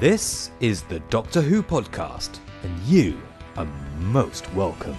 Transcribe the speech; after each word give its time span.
This 0.00 0.50
is 0.58 0.82
the 0.82 0.98
Doctor 1.08 1.40
Who 1.40 1.62
podcast, 1.62 2.40
and 2.64 2.80
you 2.80 3.16
are 3.56 3.64
most 4.00 4.52
welcome. 4.52 4.96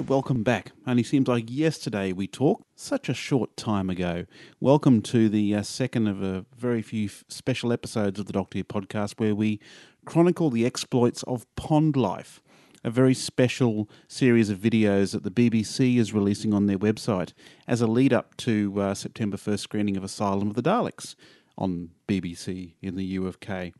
Welcome 0.00 0.42
back. 0.42 0.72
Only 0.86 1.02
seems 1.02 1.26
like 1.26 1.46
yesterday 1.48 2.12
we 2.12 2.26
talked. 2.26 2.64
Such 2.74 3.08
a 3.08 3.14
short 3.14 3.56
time 3.56 3.88
ago. 3.88 4.26
Welcome 4.60 5.00
to 5.02 5.30
the 5.30 5.54
uh, 5.54 5.62
second 5.62 6.06
of 6.06 6.22
a 6.22 6.44
very 6.54 6.82
few 6.82 7.06
f- 7.06 7.24
special 7.28 7.72
episodes 7.72 8.20
of 8.20 8.26
the 8.26 8.32
Doctor 8.34 8.58
Who 8.58 8.64
podcast 8.64 9.18
where 9.18 9.34
we 9.34 9.58
chronicle 10.04 10.50
the 10.50 10.66
exploits 10.66 11.22
of 11.22 11.46
Pond 11.56 11.96
Life, 11.96 12.42
a 12.84 12.90
very 12.90 13.14
special 13.14 13.88
series 14.06 14.50
of 14.50 14.58
videos 14.58 15.12
that 15.12 15.22
the 15.22 15.30
BBC 15.30 15.96
is 15.96 16.12
releasing 16.12 16.52
on 16.52 16.66
their 16.66 16.78
website 16.78 17.32
as 17.66 17.80
a 17.80 17.86
lead 17.86 18.12
up 18.12 18.36
to 18.38 18.78
uh, 18.78 18.94
September 18.94 19.38
1st 19.38 19.60
screening 19.60 19.96
of 19.96 20.04
Asylum 20.04 20.48
of 20.50 20.56
the 20.56 20.62
Daleks 20.62 21.14
on 21.56 21.90
BBC 22.06 22.74
in 22.82 22.96
the 22.96 23.04
U 23.04 23.26
of 23.26 23.40
K. 23.40 23.72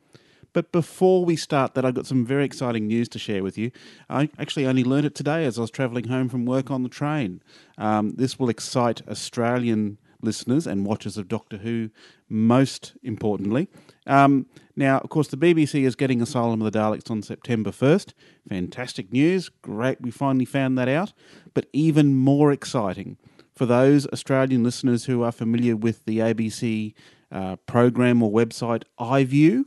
But 0.57 0.73
before 0.73 1.23
we 1.23 1.37
start 1.37 1.75
that, 1.75 1.85
I've 1.85 1.93
got 1.93 2.07
some 2.07 2.25
very 2.25 2.47
exciting 2.47 2.87
news 2.87 3.11
to 3.11 3.19
share 3.19 3.43
with 3.43 3.59
you. 3.59 3.71
I 4.09 4.31
actually 4.39 4.65
only 4.65 4.85
learned 4.85 5.05
it 5.05 5.15
today 5.15 5.45
as 5.45 5.59
I 5.59 5.61
was 5.61 5.71
travelling 5.71 6.09
home 6.09 6.31
from 6.31 6.47
work 6.47 6.71
on 6.71 6.83
the 6.83 6.89
train. 6.89 7.43
Um, 7.77 8.15
this 8.17 8.39
will 8.39 8.49
excite 8.49 9.07
Australian 9.07 9.99
listeners 10.23 10.67
and 10.67 10.87
watchers 10.87 11.19
of 11.19 11.29
Doctor 11.29 11.59
Who, 11.59 11.91
most 12.31 12.95
importantly. 13.03 13.69
Um, 14.07 14.47
now, 14.75 14.97
of 15.01 15.11
course, 15.11 15.29
the 15.29 15.37
BBC 15.37 15.83
is 15.83 15.95
getting 15.95 16.23
Asylum 16.23 16.63
of 16.63 16.73
the 16.73 16.79
Daleks 16.79 17.11
on 17.11 17.21
September 17.21 17.71
1st. 17.71 18.15
Fantastic 18.49 19.13
news. 19.13 19.51
Great, 19.61 20.01
we 20.01 20.11
finally 20.11 20.47
found 20.47 20.79
that 20.79 20.89
out. 20.89 21.13
But 21.53 21.67
even 21.75 22.15
more 22.15 22.51
exciting 22.51 23.19
for 23.55 23.67
those 23.67 24.07
Australian 24.07 24.65
listeners 24.65 25.05
who 25.05 25.23
are 25.23 25.33
familiar 25.33 25.77
with 25.77 26.07
the 26.07 26.21
ABC 26.21 26.95
uh, 27.31 27.57
program 27.67 28.23
or 28.23 28.31
website 28.33 28.85
iView 28.99 29.67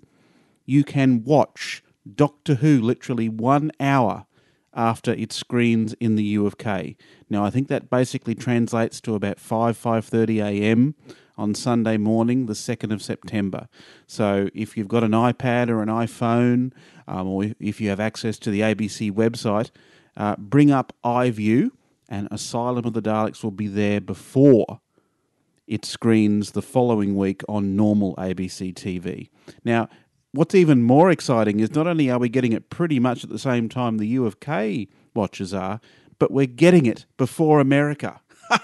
you 0.70 0.84
can 0.84 1.24
watch 1.24 1.84
Doctor 2.16 2.56
Who 2.56 2.80
literally 2.80 3.28
one 3.28 3.72
hour 3.80 4.26
after 4.72 5.12
it 5.12 5.34
screens 5.34 5.94
in 5.94 6.16
the 6.16 6.24
U 6.24 6.46
of 6.46 6.60
K. 6.60 6.96
Now, 7.28 7.44
I 7.44 7.50
think 7.50 7.70
that 7.70 7.90
basically 7.90 8.36
translates 8.36 9.02
to 9.02 9.16
about 9.16 9.40
5, 9.40 9.76
5.30 9.76 10.46
a.m. 10.46 10.94
on 11.38 11.56
Sunday 11.56 11.98
morning, 11.98 12.46
the 12.46 12.54
2nd 12.54 12.94
of 12.94 13.02
September. 13.02 13.68
So 14.06 14.50
if 14.54 14.78
you've 14.78 14.88
got 14.88 15.04
an 15.04 15.12
iPad 15.12 15.70
or 15.70 15.82
an 15.82 15.90
iPhone, 15.90 16.72
um, 17.08 17.28
or 17.28 17.46
if 17.60 17.82
you 17.82 17.90
have 17.90 18.00
access 18.00 18.38
to 18.40 18.52
the 18.52 18.62
ABC 18.62 19.12
website, 19.12 19.72
uh, 20.16 20.36
bring 20.38 20.70
up 20.70 20.94
iView 21.04 21.72
and 22.08 22.28
Asylum 22.30 22.86
of 22.86 22.94
the 22.94 23.02
Daleks 23.02 23.44
will 23.44 23.52
be 23.52 23.68
there 23.68 24.00
before 24.00 24.82
it 25.70 25.86
screens 25.86 26.52
the 26.52 26.64
following 26.64 27.16
week 27.16 27.44
on 27.48 27.76
normal 27.76 28.16
ABC 28.16 28.74
TV. 28.74 29.30
Now, 29.64 29.88
what's 30.32 30.56
even 30.56 30.84
more 30.84 31.10
exciting 31.10 31.60
is 31.60 31.74
not 31.74 31.88
only 31.88 32.10
are 32.10 32.20
we 32.20 32.30
getting 32.30 32.54
it 32.54 32.70
pretty 32.70 33.00
much 33.00 33.24
at 33.24 33.30
the 33.30 33.40
same 33.40 33.70
time 33.70 33.98
the 33.98 34.08
U 34.08 34.26
of 34.26 34.40
K 34.40 34.88
watches 35.14 35.54
are, 35.54 35.80
but 36.18 36.32
we're 36.32 36.46
getting 36.46 36.86
it 36.86 37.06
before 37.18 37.60
America. 37.60 38.22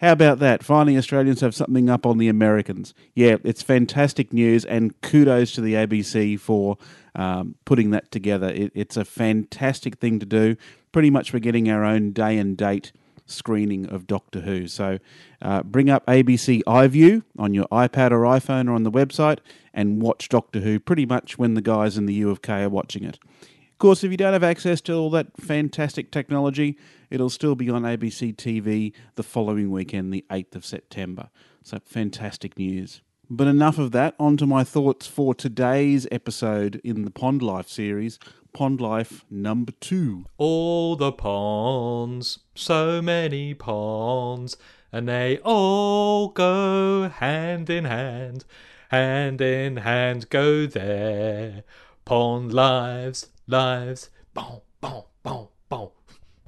How 0.00 0.12
about 0.12 0.38
that? 0.38 0.62
Finally, 0.62 0.96
Australians 0.96 1.42
have 1.42 1.54
something 1.54 1.90
up 1.90 2.06
on 2.06 2.16
the 2.16 2.28
Americans. 2.28 2.94
Yeah, 3.14 3.36
it's 3.44 3.62
fantastic 3.62 4.32
news, 4.32 4.64
and 4.64 4.98
kudos 5.02 5.52
to 5.52 5.60
the 5.60 5.74
ABC 5.74 6.40
for 6.40 6.78
um, 7.14 7.56
putting 7.66 7.90
that 7.90 8.10
together. 8.10 8.48
It, 8.48 8.72
it's 8.74 8.96
a 8.96 9.04
fantastic 9.04 9.98
thing 9.98 10.18
to 10.18 10.26
do. 10.26 10.56
Pretty 10.90 11.10
much, 11.10 11.34
we're 11.34 11.40
getting 11.40 11.70
our 11.70 11.84
own 11.84 12.12
day 12.12 12.38
and 12.38 12.56
date 12.56 12.92
screening 13.30 13.86
of 13.86 14.06
Doctor 14.06 14.40
Who. 14.40 14.66
So 14.66 14.98
uh, 15.40 15.62
bring 15.62 15.88
up 15.88 16.04
ABC 16.06 16.62
iView 16.66 17.22
on 17.38 17.54
your 17.54 17.66
iPad 17.66 18.10
or 18.10 18.22
iPhone 18.22 18.68
or 18.68 18.72
on 18.72 18.82
the 18.82 18.90
website 18.90 19.38
and 19.72 20.02
watch 20.02 20.28
Doctor 20.28 20.60
Who 20.60 20.80
pretty 20.80 21.06
much 21.06 21.38
when 21.38 21.54
the 21.54 21.62
guys 21.62 21.96
in 21.96 22.06
the 22.06 22.14
U 22.14 22.30
of 22.30 22.42
K 22.42 22.62
are 22.62 22.68
watching 22.68 23.04
it. 23.04 23.18
Of 23.20 23.78
course, 23.78 24.04
if 24.04 24.10
you 24.10 24.16
don't 24.16 24.34
have 24.34 24.44
access 24.44 24.80
to 24.82 24.94
all 24.94 25.10
that 25.10 25.28
fantastic 25.38 26.10
technology, 26.10 26.76
it'll 27.08 27.30
still 27.30 27.54
be 27.54 27.70
on 27.70 27.82
ABC 27.82 28.36
TV 28.36 28.92
the 29.14 29.22
following 29.22 29.70
weekend, 29.70 30.12
the 30.12 30.24
8th 30.30 30.56
of 30.56 30.66
September. 30.66 31.30
So 31.62 31.78
fantastic 31.84 32.58
news. 32.58 33.00
But 33.32 33.46
enough 33.46 33.78
of 33.78 33.92
that. 33.92 34.16
On 34.18 34.36
to 34.38 34.46
my 34.46 34.64
thoughts 34.64 35.06
for 35.06 35.36
today's 35.36 36.04
episode 36.10 36.80
in 36.82 37.04
the 37.04 37.12
Pond 37.12 37.42
Life 37.42 37.68
series, 37.68 38.18
Pond 38.52 38.80
Life 38.80 39.24
number 39.30 39.70
two. 39.78 40.24
All 40.36 40.96
the 40.96 41.12
ponds, 41.12 42.40
so 42.56 43.00
many 43.00 43.54
ponds, 43.54 44.56
and 44.90 45.08
they 45.08 45.38
all 45.44 46.30
go 46.30 47.08
hand 47.08 47.70
in 47.70 47.84
hand, 47.84 48.44
hand 48.88 49.40
in 49.40 49.76
hand 49.76 50.28
go 50.28 50.66
there. 50.66 51.62
Pond 52.04 52.52
lives, 52.52 53.28
lives, 53.46 54.10
boom, 54.34 54.62
boom. 54.80 55.04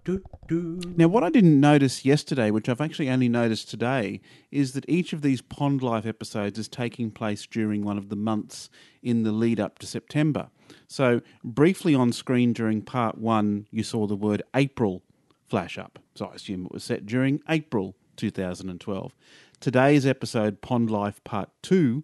Do, 0.05 0.21
do. 0.49 0.81
Now, 0.97 1.07
what 1.07 1.23
I 1.23 1.31
didn't 1.31 1.61
notice 1.61 2.05
yesterday, 2.05 2.51
which 2.51 2.69
I've 2.69 2.81
actually 2.81 3.09
only 3.09 3.29
noticed 3.29 3.71
today, 3.71 4.21
is 4.51 4.73
that 4.73 4.85
each 4.89 5.13
of 5.13 5.23
these 5.23 5.41
Pond 5.41 5.81
Life 5.81 6.07
episodes 6.07 6.59
is 6.59 6.67
taking 6.67 7.13
place 7.13 7.47
during 7.47 7.85
one 7.85 7.97
of 7.99 8.09
the 8.09 8.17
months 8.17 8.69
in 9.01 9.23
the 9.23 9.31
lead 9.31 9.61
up 9.61 9.79
to 9.79 9.87
September. 9.87 10.49
So, 10.89 11.21
briefly 11.45 11.95
on 11.95 12.11
screen 12.13 12.53
during 12.53 12.83
part 12.83 13.17
one, 13.19 13.69
you 13.71 13.85
saw 13.85 14.09
the 14.09 14.17
word 14.17 14.43
April 14.57 15.03
flash 15.49 15.79
up. 15.79 16.01
So, 16.17 16.27
I 16.27 16.35
assume 16.35 16.67
it 16.67 16.73
was 16.73 16.83
set 16.83 17.07
during 17.07 17.41
April 17.49 17.95
2012. 18.17 19.15
Today's 19.61 20.05
episode, 20.05 20.61
Pond 20.61 20.91
Life 20.91 21.23
Part 21.23 21.51
2, 21.63 22.03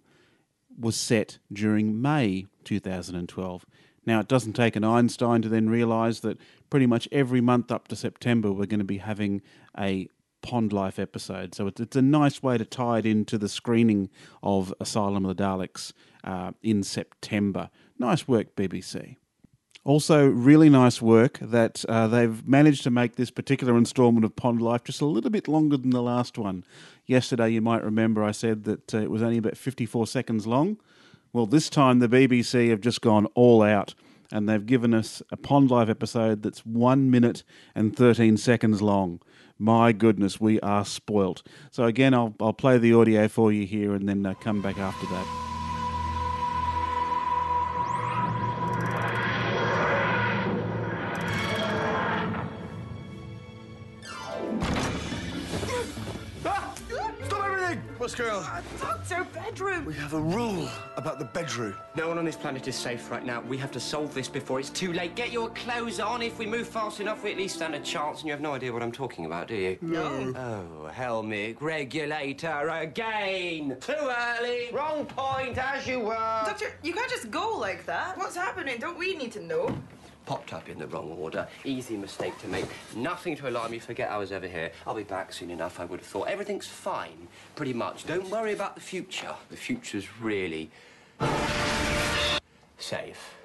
was 0.78 0.94
set 0.94 1.38
during 1.52 2.00
May 2.00 2.46
2012. 2.62 3.66
Now, 4.08 4.20
it 4.20 4.26
doesn't 4.26 4.54
take 4.54 4.74
an 4.74 4.84
Einstein 4.84 5.42
to 5.42 5.50
then 5.50 5.68
realise 5.68 6.20
that 6.20 6.38
pretty 6.70 6.86
much 6.86 7.06
every 7.12 7.42
month 7.42 7.70
up 7.70 7.88
to 7.88 7.94
September, 7.94 8.50
we're 8.50 8.64
going 8.64 8.80
to 8.80 8.84
be 8.84 8.98
having 8.98 9.42
a 9.78 10.08
Pond 10.40 10.72
Life 10.72 10.98
episode. 10.98 11.54
So 11.54 11.66
it's, 11.66 11.94
a 11.94 12.00
nice 12.00 12.42
way 12.42 12.56
to 12.56 12.64
tie 12.64 13.00
it 13.00 13.06
into 13.06 13.36
the 13.36 13.50
screening 13.50 14.08
of 14.42 14.72
Asylum 14.80 15.26
of 15.26 15.36
the 15.36 15.42
Daleks 15.42 15.92
uh, 16.24 16.52
in 16.62 16.82
September. 16.82 17.68
Nice 17.98 18.26
work, 18.26 18.56
BBC. 18.56 19.16
Also, 19.84 20.26
really 20.26 20.70
nice 20.70 21.02
work 21.02 21.38
that 21.42 21.84
uh, 21.86 22.06
they've 22.06 22.48
managed 22.48 22.84
to 22.84 22.90
make 22.90 23.16
this 23.16 23.30
particular 23.30 23.76
instalment 23.76 24.24
of 24.24 24.34
Pond 24.36 24.62
Life 24.62 24.84
just 24.84 25.02
a 25.02 25.06
little 25.06 25.30
bit 25.30 25.48
longer 25.48 25.76
than 25.76 25.90
the 25.90 26.02
last 26.02 26.38
one. 26.38 26.64
Yesterday, 27.04 27.50
you 27.50 27.60
might 27.60 27.84
remember 27.84 28.24
I 28.24 28.30
said 28.30 28.64
that 28.64 28.94
uh, 28.94 28.98
it 29.00 29.10
was 29.10 29.22
only 29.22 29.36
about 29.36 29.58
54 29.58 30.06
seconds 30.06 30.46
long. 30.46 30.78
Well, 31.38 31.46
this 31.46 31.70
time 31.70 32.00
the 32.00 32.08
BBC 32.08 32.70
have 32.70 32.80
just 32.80 33.00
gone 33.00 33.26
all 33.36 33.62
out 33.62 33.94
and 34.32 34.48
they've 34.48 34.66
given 34.66 34.92
us 34.92 35.22
a 35.30 35.36
Pond 35.36 35.70
Life 35.70 35.88
episode 35.88 36.42
that's 36.42 36.66
one 36.66 37.12
minute 37.12 37.44
and 37.76 37.96
13 37.96 38.36
seconds 38.36 38.82
long. 38.82 39.20
My 39.56 39.92
goodness, 39.92 40.40
we 40.40 40.58
are 40.62 40.84
spoilt. 40.84 41.46
So, 41.70 41.84
again, 41.84 42.12
I'll, 42.12 42.34
I'll 42.40 42.52
play 42.52 42.76
the 42.78 42.92
audio 42.92 43.28
for 43.28 43.52
you 43.52 43.68
here 43.68 43.94
and 43.94 44.08
then 44.08 44.26
uh, 44.26 44.34
come 44.34 44.60
back 44.60 44.78
after 44.78 45.06
that. 45.06 45.47
Everything! 58.08 58.08
What's 58.08 58.14
going 58.14 58.30
on? 58.30 58.98
Doctor, 59.08 59.26
bedroom. 59.34 59.84
We 59.84 59.94
have 59.94 60.14
a 60.14 60.20
rule 60.20 60.68
about 60.96 61.18
the 61.18 61.26
bedroom. 61.26 61.74
No 61.94 62.08
one 62.08 62.18
on 62.18 62.24
this 62.24 62.36
planet 62.36 62.66
is 62.66 62.74
safe 62.74 63.10
right 63.10 63.24
now. 63.24 63.40
We 63.42 63.58
have 63.58 63.70
to 63.72 63.80
solve 63.80 64.14
this 64.14 64.28
before 64.28 64.60
it's 64.60 64.70
too 64.70 64.92
late. 64.92 65.14
Get 65.14 65.30
your 65.30 65.50
clothes 65.50 66.00
on. 66.00 66.22
If 66.22 66.38
we 66.38 66.46
move 66.46 66.66
fast 66.66 67.00
enough, 67.00 67.22
we 67.22 67.32
at 67.32 67.36
least 67.36 67.56
stand 67.56 67.74
a 67.74 67.80
chance. 67.80 68.20
And 68.20 68.26
you 68.26 68.32
have 68.32 68.40
no 68.40 68.54
idea 68.54 68.72
what 68.72 68.82
I'm 68.82 68.92
talking 68.92 69.26
about, 69.26 69.48
do 69.48 69.54
you? 69.54 69.78
No. 69.82 70.32
Oh, 70.36 70.90
Helmic, 70.90 71.60
regulator 71.60 72.68
again. 72.70 73.76
Too 73.80 73.92
early. 73.92 74.70
Wrong 74.72 75.04
point, 75.04 75.58
as 75.58 75.86
you 75.86 76.00
were. 76.00 76.14
Doctor, 76.14 76.72
you 76.82 76.94
can't 76.94 77.10
just 77.10 77.30
go 77.30 77.58
like 77.58 77.84
that. 77.86 78.16
What's 78.16 78.36
happening? 78.36 78.78
Don't 78.78 78.98
we 78.98 79.16
need 79.16 79.32
to 79.32 79.42
know? 79.42 79.76
Popped 80.28 80.52
up 80.52 80.68
in 80.68 80.78
the 80.78 80.86
wrong 80.86 81.16
order. 81.18 81.48
Easy 81.64 81.96
mistake 81.96 82.38
to 82.40 82.48
make. 82.48 82.66
Nothing 82.94 83.34
to 83.36 83.48
alarm 83.48 83.72
you. 83.72 83.80
Forget 83.80 84.10
I 84.10 84.18
was 84.18 84.30
ever 84.30 84.46
here. 84.46 84.70
I'll 84.86 84.94
be 84.94 85.02
back 85.02 85.32
soon 85.32 85.50
enough, 85.50 85.80
I 85.80 85.86
would 85.86 86.00
have 86.00 86.06
thought. 86.06 86.28
Everything's 86.28 86.66
fine, 86.66 87.28
pretty 87.56 87.72
much. 87.72 88.06
Don't 88.06 88.28
worry 88.28 88.52
about 88.52 88.74
the 88.74 88.82
future. 88.82 89.34
The 89.48 89.56
future's 89.56 90.06
really 90.20 90.70
safe. 92.76 93.36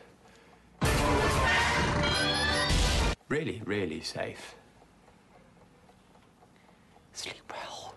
Really, 3.29 3.61
really 3.63 4.01
safe. 4.01 4.55
Sleep 7.13 7.35
well. 7.49 7.95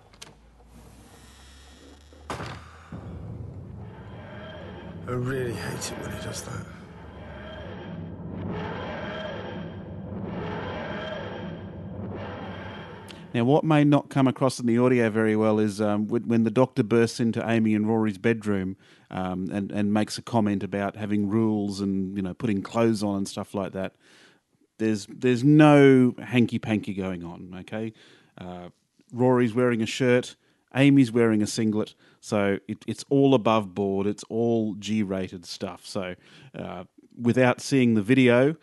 I 5.09 5.11
really 5.11 5.55
hate 5.55 5.91
it 5.91 5.99
when 5.99 6.17
he 6.17 6.25
does 6.25 6.43
that. 6.43 6.67
Now, 13.37 13.44
what 13.44 13.65
may 13.65 13.85
not 13.85 14.09
come 14.09 14.27
across 14.27 14.59
in 14.59 14.65
the 14.65 14.79
audio 14.79 15.11
very 15.11 15.37
well 15.37 15.59
is 15.59 15.79
um, 15.79 16.09
when 16.09 16.44
the 16.44 16.50
doctor 16.50 16.83
bursts 16.83 17.21
into 17.21 17.47
Amy 17.47 17.75
and 17.75 17.87
Rory's 17.87 18.17
bedroom 18.17 18.79
um, 19.11 19.50
and 19.53 19.71
and 19.71 19.93
makes 19.93 20.17
a 20.17 20.23
comment 20.23 20.62
about 20.62 20.97
having 20.97 21.29
rules 21.29 21.83
and 21.83 22.17
you 22.17 22.23
know 22.23 22.33
putting 22.33 22.62
clothes 22.62 23.03
on 23.03 23.17
and 23.19 23.29
stuff 23.29 23.53
like 23.53 23.73
that. 23.73 23.94
There's 24.79 25.06
there's 25.11 25.44
no 25.44 26.15
hanky 26.19 26.59
panky 26.59 26.94
going 26.94 27.25
on. 27.25 27.55
Okay, 27.61 27.93
uh, 28.38 28.71
Rory's 29.12 29.53
wearing 29.53 29.83
a 29.83 29.87
shirt, 29.87 30.35
Amy's 30.75 31.12
wearing 31.12 31.43
a 31.43 31.47
singlet, 31.47 31.94
so 32.23 32.59
it, 32.67 32.87
it's 32.87 33.05
all 33.11 33.35
above 33.35 33.75
board. 33.75 34.06
It's 34.06 34.25
all 34.31 34.77
G-rated 34.79 35.44
stuff. 35.44 35.85
So 35.85 36.15
uh, 36.59 36.85
without 37.21 37.61
seeing 37.61 37.97
the 37.97 38.03
video, 38.03 38.56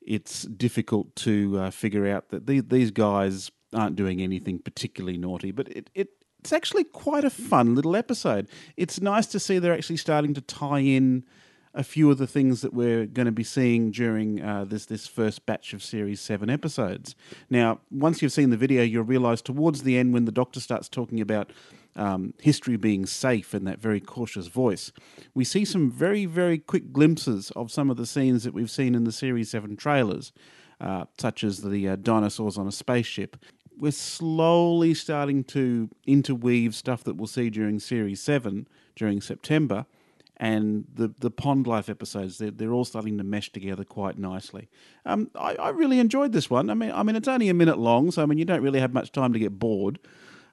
it's 0.00 0.44
difficult 0.44 1.16
to 1.16 1.58
uh, 1.58 1.70
figure 1.72 2.06
out 2.06 2.28
that 2.28 2.46
these 2.46 2.92
guys 2.92 3.50
aren't 3.74 3.96
doing 3.96 4.20
anything 4.20 4.58
particularly 4.58 5.18
naughty, 5.18 5.50
but 5.50 5.68
it, 5.68 5.90
it 5.94 6.08
it's 6.40 6.52
actually 6.52 6.84
quite 6.84 7.24
a 7.24 7.30
fun 7.30 7.74
little 7.74 7.96
episode. 7.96 8.48
It's 8.76 9.00
nice 9.00 9.26
to 9.28 9.40
see 9.40 9.58
they're 9.58 9.72
actually 9.72 9.96
starting 9.96 10.34
to 10.34 10.42
tie 10.42 10.80
in 10.80 11.24
a 11.72 11.82
few 11.82 12.10
of 12.10 12.18
the 12.18 12.26
things 12.26 12.60
that 12.60 12.72
we're 12.72 13.06
going 13.06 13.26
to 13.26 13.32
be 13.32 13.42
seeing 13.42 13.90
during 13.90 14.42
uh, 14.42 14.64
this 14.64 14.86
this 14.86 15.06
first 15.06 15.44
batch 15.44 15.72
of 15.72 15.82
series 15.82 16.20
seven 16.20 16.48
episodes. 16.48 17.16
Now, 17.50 17.80
once 17.90 18.22
you've 18.22 18.32
seen 18.32 18.50
the 18.50 18.56
video, 18.56 18.82
you'll 18.82 19.04
realise 19.04 19.42
towards 19.42 19.82
the 19.82 19.98
end 19.98 20.12
when 20.12 20.24
the 20.24 20.32
Doctor 20.32 20.60
starts 20.60 20.88
talking 20.88 21.20
about 21.20 21.50
um, 21.96 22.34
history 22.40 22.76
being 22.76 23.06
safe 23.06 23.54
in 23.54 23.64
that 23.64 23.80
very 23.80 24.00
cautious 24.00 24.48
voice, 24.48 24.92
we 25.32 25.44
see 25.44 25.64
some 25.64 25.90
very 25.90 26.26
very 26.26 26.58
quick 26.58 26.92
glimpses 26.92 27.50
of 27.52 27.70
some 27.70 27.90
of 27.90 27.96
the 27.96 28.06
scenes 28.06 28.44
that 28.44 28.54
we've 28.54 28.70
seen 28.70 28.94
in 28.94 29.04
the 29.04 29.12
series 29.12 29.50
seven 29.50 29.76
trailers. 29.76 30.32
Uh, 30.80 31.04
such 31.18 31.44
as 31.44 31.62
the 31.62 31.88
uh, 31.88 31.96
dinosaurs 31.96 32.58
on 32.58 32.66
a 32.66 32.72
spaceship. 32.72 33.36
We're 33.76 33.92
slowly 33.92 34.94
starting 34.94 35.44
to 35.44 35.90
interweave 36.06 36.74
stuff 36.74 37.04
that 37.04 37.14
we'll 37.14 37.26
see 37.26 37.50
during 37.50 37.80
Series 37.80 38.20
7 38.20 38.68
during 38.96 39.20
September 39.20 39.86
and 40.36 40.84
the, 40.92 41.12
the 41.18 41.30
Pond 41.30 41.66
Life 41.66 41.88
episodes. 41.88 42.38
They're, 42.38 42.50
they're 42.50 42.72
all 42.72 42.84
starting 42.84 43.18
to 43.18 43.24
mesh 43.24 43.52
together 43.52 43.84
quite 43.84 44.18
nicely. 44.18 44.68
Um, 45.06 45.30
I, 45.34 45.54
I 45.54 45.68
really 45.70 45.98
enjoyed 45.98 46.32
this 46.32 46.50
one. 46.50 46.70
I 46.70 46.74
mean, 46.74 46.92
I 46.92 47.02
mean, 47.02 47.16
it's 47.16 47.28
only 47.28 47.48
a 47.48 47.54
minute 47.54 47.78
long, 47.78 48.10
so 48.10 48.22
I 48.22 48.26
mean, 48.26 48.38
you 48.38 48.44
don't 48.44 48.62
really 48.62 48.80
have 48.80 48.92
much 48.92 49.12
time 49.12 49.32
to 49.32 49.38
get 49.38 49.58
bored. 49.58 49.98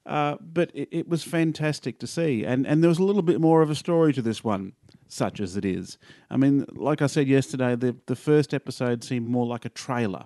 Uh, 0.06 0.35
but 0.41 0.71
it, 0.74 0.89
it 0.91 1.07
was 1.07 1.24
fantastic 1.24 2.00
to 2.00 2.07
see, 2.07 2.44
and 2.44 2.65
and 2.65 2.81
there 2.81 2.89
was 2.89 2.97
a 2.97 3.03
little 3.03 3.21
bit 3.21 3.39
more 3.39 3.62
of 3.62 3.69
a 3.69 3.75
story 3.75 4.12
to 4.12 4.21
this 4.21 4.44
one, 4.44 4.74
such 5.07 5.39
as 5.39 5.56
it 5.56 5.63
is. 5.63 6.00
I 6.31 6.38
mean, 6.38 6.65
like 6.74 7.03
I 7.03 7.07
said 7.07 7.27
yesterday, 7.27 7.75
the 7.75 7.95
the 8.07 8.15
first 8.15 8.51
episode 8.51 9.03
seemed 9.03 9.27
more 9.29 9.45
like 9.45 9.63
a 9.63 9.69
trailer, 9.69 10.25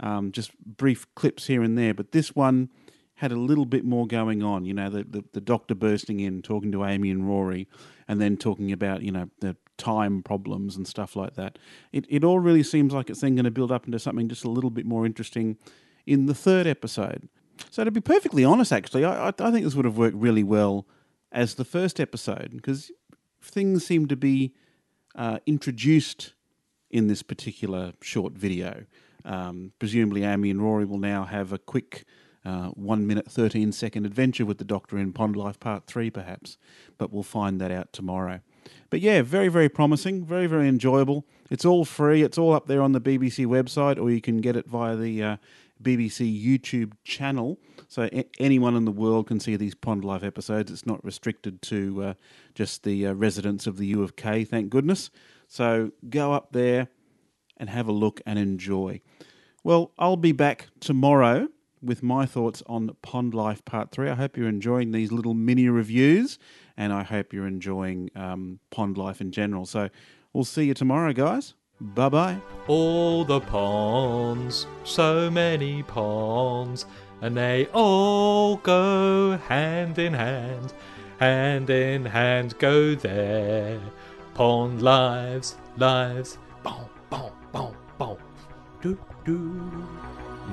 um, 0.00 0.32
just 0.32 0.58
brief 0.58 1.06
clips 1.14 1.46
here 1.46 1.62
and 1.62 1.76
there. 1.76 1.94
But 1.94 2.12
this 2.12 2.34
one 2.34 2.70
had 3.16 3.32
a 3.32 3.36
little 3.36 3.64
bit 3.64 3.84
more 3.84 4.06
going 4.06 4.42
on. 4.42 4.64
You 4.64 4.74
know, 4.74 4.90
the, 4.90 5.04
the 5.04 5.24
the 5.32 5.40
doctor 5.40 5.74
bursting 5.74 6.20
in, 6.20 6.42
talking 6.42 6.72
to 6.72 6.84
Amy 6.84 7.10
and 7.10 7.28
Rory, 7.28 7.68
and 8.08 8.20
then 8.20 8.36
talking 8.36 8.72
about 8.72 9.02
you 9.02 9.10
know 9.10 9.28
the 9.40 9.56
time 9.78 10.22
problems 10.22 10.76
and 10.76 10.86
stuff 10.86 11.16
like 11.16 11.34
that. 11.34 11.58
It 11.92 12.06
it 12.08 12.24
all 12.24 12.40
really 12.40 12.62
seems 12.62 12.92
like 12.92 13.10
it's 13.10 13.20
then 13.20 13.34
going 13.34 13.44
to 13.44 13.50
build 13.50 13.72
up 13.72 13.86
into 13.86 13.98
something 13.98 14.28
just 14.28 14.44
a 14.44 14.50
little 14.50 14.70
bit 14.70 14.86
more 14.86 15.06
interesting 15.06 15.56
in 16.06 16.26
the 16.26 16.34
third 16.34 16.66
episode. 16.66 17.28
So 17.70 17.84
to 17.84 17.90
be 17.90 18.00
perfectly 18.00 18.44
honest, 18.44 18.72
actually, 18.72 19.04
I, 19.04 19.28
I 19.28 19.50
think 19.50 19.64
this 19.64 19.74
would 19.74 19.86
have 19.86 19.96
worked 19.96 20.16
really 20.16 20.44
well 20.44 20.86
as 21.32 21.54
the 21.54 21.64
first 21.64 21.98
episode 21.98 22.50
because 22.52 22.90
things 23.40 23.84
seem 23.86 24.06
to 24.08 24.16
be 24.16 24.54
uh, 25.14 25.38
introduced 25.46 26.34
in 26.90 27.08
this 27.08 27.22
particular 27.22 27.92
short 28.00 28.34
video. 28.34 28.84
Um, 29.26 29.72
presumably, 29.78 30.24
Amy 30.24 30.50
and 30.50 30.62
Rory 30.62 30.84
will 30.84 30.98
now 30.98 31.24
have 31.24 31.52
a 31.52 31.58
quick 31.58 32.04
uh, 32.44 32.68
one 32.68 33.06
minute, 33.06 33.28
13 33.28 33.72
second 33.72 34.06
adventure 34.06 34.46
with 34.46 34.58
the 34.58 34.64
Doctor 34.64 34.96
in 34.96 35.12
Pond 35.12 35.34
Life 35.34 35.58
Part 35.58 35.86
3, 35.86 36.10
perhaps, 36.10 36.56
but 36.96 37.12
we'll 37.12 37.24
find 37.24 37.60
that 37.60 37.72
out 37.72 37.92
tomorrow. 37.92 38.40
But 38.88 39.00
yeah, 39.00 39.22
very, 39.22 39.48
very 39.48 39.68
promising, 39.68 40.24
very, 40.24 40.46
very 40.46 40.68
enjoyable. 40.68 41.26
It's 41.50 41.64
all 41.64 41.84
free, 41.84 42.22
it's 42.22 42.38
all 42.38 42.52
up 42.52 42.68
there 42.68 42.82
on 42.82 42.92
the 42.92 43.00
BBC 43.00 43.46
website, 43.46 44.00
or 44.00 44.10
you 44.10 44.20
can 44.20 44.36
get 44.38 44.54
it 44.54 44.68
via 44.68 44.94
the 44.94 45.22
uh, 45.22 45.36
BBC 45.82 46.40
YouTube 46.40 46.92
channel. 47.02 47.58
So 47.88 48.02
a- 48.12 48.28
anyone 48.38 48.76
in 48.76 48.84
the 48.84 48.92
world 48.92 49.26
can 49.26 49.40
see 49.40 49.56
these 49.56 49.74
Pond 49.74 50.04
Life 50.04 50.22
episodes. 50.22 50.70
It's 50.70 50.86
not 50.86 51.04
restricted 51.04 51.62
to 51.62 52.02
uh, 52.04 52.14
just 52.54 52.84
the 52.84 53.08
uh, 53.08 53.12
residents 53.14 53.66
of 53.66 53.76
the 53.76 53.86
U 53.86 54.04
of 54.04 54.14
K, 54.14 54.44
thank 54.44 54.70
goodness. 54.70 55.10
So 55.48 55.90
go 56.08 56.32
up 56.32 56.52
there 56.52 56.88
and 57.56 57.70
have 57.70 57.88
a 57.88 57.92
look 57.92 58.20
and 58.26 58.38
enjoy. 58.38 59.00
Well, 59.64 59.92
I'll 59.98 60.16
be 60.16 60.32
back 60.32 60.68
tomorrow 60.80 61.48
with 61.82 62.02
my 62.02 62.26
thoughts 62.26 62.62
on 62.66 62.90
Pond 63.02 63.34
Life 63.34 63.64
Part 63.64 63.90
3. 63.90 64.10
I 64.10 64.14
hope 64.14 64.36
you're 64.36 64.48
enjoying 64.48 64.92
these 64.92 65.12
little 65.12 65.34
mini 65.34 65.68
reviews 65.68 66.38
and 66.76 66.92
I 66.92 67.02
hope 67.02 67.32
you're 67.32 67.46
enjoying 67.46 68.10
um, 68.14 68.60
Pond 68.70 68.96
Life 68.98 69.20
in 69.20 69.32
general. 69.32 69.66
So 69.66 69.88
we'll 70.32 70.44
see 70.44 70.64
you 70.64 70.74
tomorrow, 70.74 71.12
guys. 71.12 71.54
Bye 71.80 72.08
bye. 72.08 72.38
All 72.68 73.24
the 73.24 73.40
ponds, 73.40 74.66
so 74.84 75.30
many 75.30 75.82
ponds, 75.82 76.86
and 77.20 77.36
they 77.36 77.66
all 77.74 78.56
go 78.56 79.36
hand 79.36 79.98
in 79.98 80.14
hand, 80.14 80.72
hand 81.18 81.68
in 81.68 82.06
hand 82.06 82.58
go 82.58 82.94
there. 82.94 83.78
Pond 84.34 84.80
lives, 84.80 85.56
lives. 85.76 86.38
Do, 88.86 88.98
do. 89.24 89.60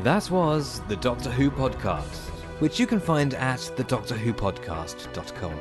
That 0.01 0.31
was 0.31 0.81
the 0.87 0.95
Doctor 0.95 1.29
Who 1.29 1.51
podcast, 1.51 2.29
which 2.61 2.79
you 2.79 2.87
can 2.87 2.99
find 2.99 3.35
at 3.35 3.59
thedoctorwhopodcast.com. 3.59 5.53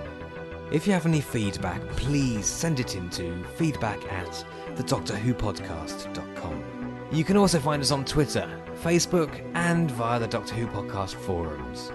If 0.71 0.87
you 0.87 0.95
have 0.95 1.05
any 1.05 1.21
feedback, 1.21 1.87
please 1.91 2.47
send 2.47 2.81
it 2.81 2.97
in 2.97 3.11
to 3.11 3.45
feedback 3.57 4.03
at 4.11 4.47
thedoctorwhopodcast.com. 4.77 6.65
You 7.13 7.25
can 7.25 7.37
also 7.37 7.61
find 7.61 7.83
us 7.83 7.91
on 7.91 8.07
Twitter, 8.07 8.49
Facebook, 8.83 9.45
and 9.55 9.91
via 9.91 10.19
the 10.19 10.27
Doctor 10.27 10.55
Who 10.55 10.67
podcast 10.67 11.13
forums. 11.13 11.93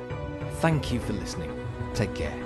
Thank 0.59 0.93
you 0.93 0.99
for 0.99 1.13
listening. 1.13 1.51
Take 1.95 2.13
care. 2.13 2.37